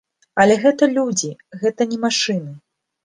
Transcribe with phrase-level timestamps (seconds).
[0.43, 1.31] Але гэта людзі,
[1.65, 2.51] гэта не машыны.